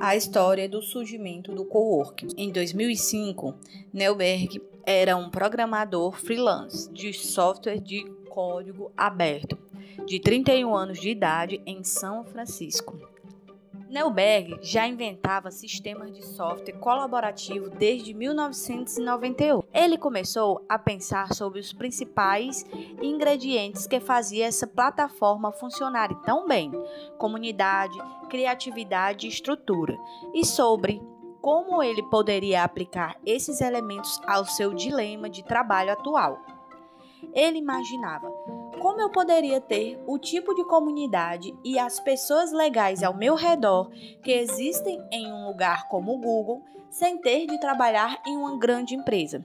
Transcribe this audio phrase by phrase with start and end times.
[0.00, 2.28] a história do surgimento do coworking.
[2.34, 3.54] Em 2005,
[3.92, 9.58] Neuberg era um programador freelance de software de código aberto,
[10.06, 13.09] de 31 anos de idade, em São Francisco.
[13.90, 19.64] Neuberg já inventava sistemas de software colaborativo desde 1991.
[19.74, 22.64] Ele começou a pensar sobre os principais
[23.02, 26.70] ingredientes que faziam essa plataforma funcionar tão bem:
[27.18, 27.98] comunidade,
[28.28, 29.98] criatividade e estrutura,
[30.32, 31.02] e sobre
[31.42, 36.38] como ele poderia aplicar esses elementos ao seu dilema de trabalho atual.
[37.34, 38.30] Ele imaginava
[38.80, 43.90] como eu poderia ter o tipo de comunidade e as pessoas legais ao meu redor
[44.22, 48.94] que existem em um lugar como o Google sem ter de trabalhar em uma grande
[48.94, 49.44] empresa.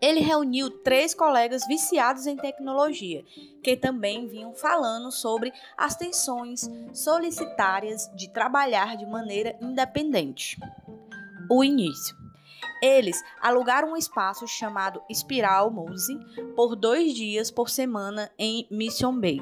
[0.00, 3.24] Ele reuniu três colegas viciados em tecnologia,
[3.62, 10.58] que também vinham falando sobre as tensões solicitárias de trabalhar de maneira independente.
[11.50, 12.23] O início.
[12.84, 16.18] Eles alugaram um espaço chamado Spiral Muse
[16.54, 19.40] por dois dias por semana em Mission Bay.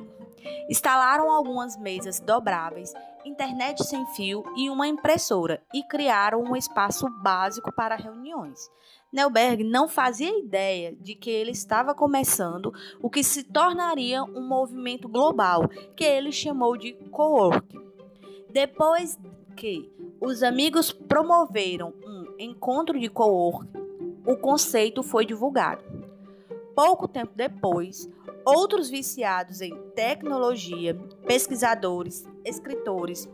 [0.71, 7.73] Instalaram algumas mesas dobráveis, internet sem fio e uma impressora e criaram um espaço básico
[7.73, 8.71] para reuniões.
[9.13, 15.09] Neuberg não fazia ideia de que ele estava começando o que se tornaria um movimento
[15.09, 17.77] global, que ele chamou de co-work.
[18.51, 19.19] Depois
[19.57, 23.69] que os amigos promoveram um encontro de co-work,
[24.27, 25.83] o conceito foi divulgado.
[26.75, 28.09] Pouco tempo depois,
[28.45, 30.95] outros viciados em tecnologia,
[31.27, 33.29] pesquisadores, escritores,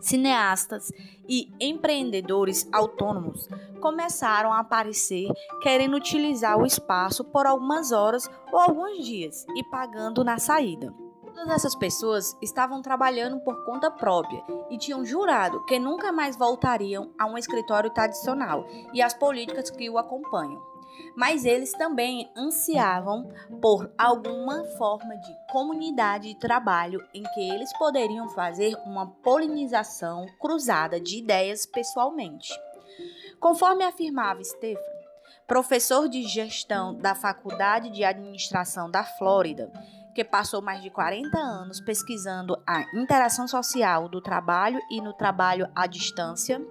[0.00, 0.90] cineastas
[1.28, 3.48] e empreendedores autônomos
[3.80, 5.28] começaram a aparecer
[5.60, 10.92] querendo utilizar o espaço por algumas horas ou alguns dias e pagando na saída.
[11.34, 17.12] Todas essas pessoas estavam trabalhando por conta própria e tinham jurado que nunca mais voltariam
[17.18, 20.62] a um escritório tradicional e às políticas que o acompanham.
[21.16, 28.28] Mas eles também ansiavam por alguma forma de comunidade de trabalho em que eles poderiam
[28.28, 32.52] fazer uma polinização cruzada de ideias pessoalmente.
[33.40, 34.80] Conforme afirmava Stefan,
[35.46, 39.72] professor de gestão da Faculdade de Administração da Flórida,
[40.14, 45.68] que passou mais de 40 anos pesquisando a interação social do trabalho e no trabalho
[45.74, 46.64] à distância,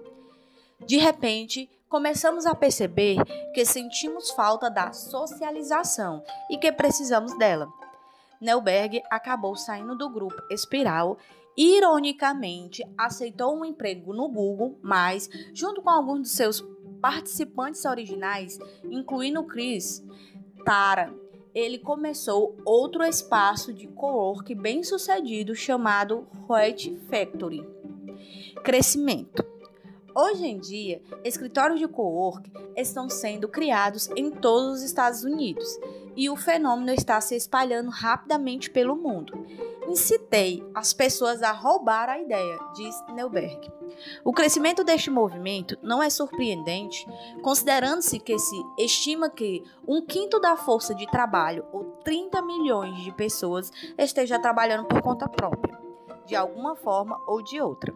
[0.86, 3.18] de repente começamos a perceber
[3.52, 7.68] que sentimos falta da socialização e que precisamos dela.
[8.40, 11.18] Neuberg acabou saindo do grupo Espiral
[11.56, 16.64] ironicamente, aceitou um emprego no Google, mas, junto com alguns de seus
[17.00, 20.02] participantes originais, incluindo Chris,
[20.64, 21.12] Tara
[21.54, 27.66] ele começou outro espaço de co-work bem sucedido chamado White Factory.
[28.64, 29.44] Crescimento.
[30.14, 35.66] Hoje em dia, escritórios de co-work estão sendo criados em todos os Estados Unidos
[36.14, 39.46] e o fenômeno está se espalhando rapidamente pelo mundo.
[39.92, 43.70] Incitei as pessoas a roubar a ideia, diz Neuberg.
[44.24, 47.06] O crescimento deste movimento não é surpreendente,
[47.42, 53.12] considerando-se que se estima que um quinto da força de trabalho, ou 30 milhões de
[53.12, 55.78] pessoas, esteja trabalhando por conta própria,
[56.24, 57.92] de alguma forma ou de outra.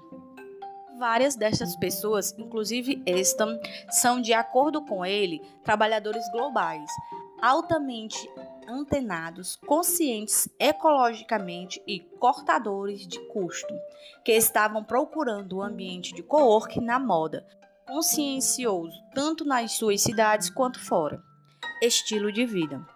[0.98, 3.46] Várias dessas pessoas, inclusive esta,
[3.88, 6.90] são, de acordo com ele, trabalhadores globais,
[7.40, 8.28] altamente
[8.68, 13.74] antenados, conscientes ecologicamente e cortadores de custo,
[14.24, 17.46] que estavam procurando o ambiente de co-work na moda,
[17.86, 21.22] consciencioso tanto nas suas cidades quanto fora.
[21.82, 22.95] Estilo de vida.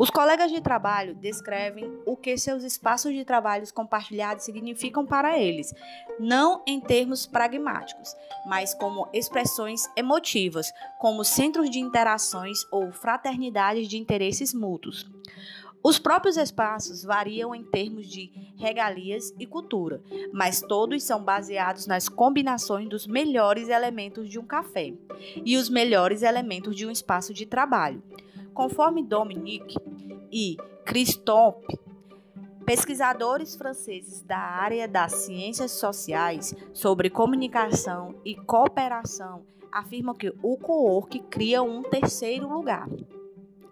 [0.00, 5.74] Os colegas de trabalho descrevem o que seus espaços de trabalho compartilhados significam para eles,
[6.18, 8.16] não em termos pragmáticos,
[8.46, 15.06] mas como expressões emotivas, como centros de interações ou fraternidades de interesses mútuos.
[15.82, 22.08] Os próprios espaços variam em termos de regalias e cultura, mas todos são baseados nas
[22.08, 24.94] combinações dos melhores elementos de um café
[25.44, 28.02] e os melhores elementos de um espaço de trabalho.
[28.52, 29.76] Conforme Dominique
[30.30, 31.78] e Christophe,
[32.64, 39.42] pesquisadores franceses da área das ciências sociais sobre comunicação e cooperação
[39.72, 42.88] afirmam que o co-work cria um terceiro lugar.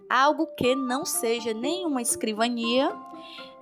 [0.09, 2.91] Algo que não seja nenhuma escrivania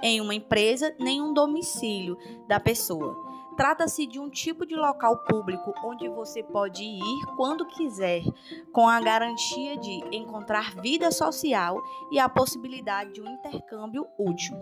[0.03, 3.26] em uma empresa, nem um domicílio da pessoa
[3.57, 8.23] Trata-se de um tipo de local público onde você pode ir quando quiser,
[8.73, 11.83] com a garantia de encontrar vida social
[12.13, 14.57] e a possibilidade de um intercâmbio útil.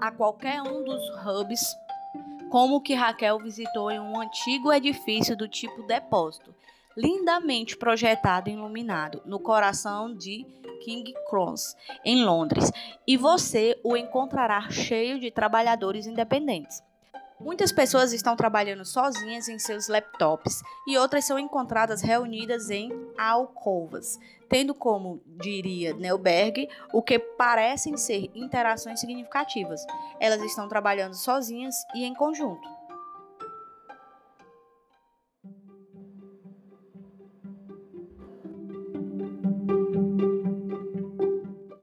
[0.00, 1.74] A qualquer um dos hubs
[2.50, 6.54] como que Raquel visitou em um antigo edifício do tipo depósito,
[6.96, 10.46] lindamente projetado e iluminado, no coração de
[10.84, 11.74] King Cross,
[12.04, 12.70] em Londres,
[13.06, 16.80] e você o encontrará cheio de trabalhadores independentes.
[17.44, 24.18] Muitas pessoas estão trabalhando sozinhas em seus laptops e outras são encontradas reunidas em alcovas,
[24.48, 29.84] tendo como, diria Neuberg, o que parecem ser interações significativas.
[30.18, 32.66] Elas estão trabalhando sozinhas e em conjunto.